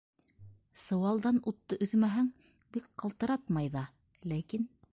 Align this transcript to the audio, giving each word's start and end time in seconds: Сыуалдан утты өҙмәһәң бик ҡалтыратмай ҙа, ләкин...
Сыуалдан 0.83 1.41
утты 1.51 1.77
өҙмәһәң 1.87 2.31
бик 2.77 2.87
ҡалтыратмай 3.03 3.73
ҙа, 3.77 3.85
ләкин... 4.33 4.65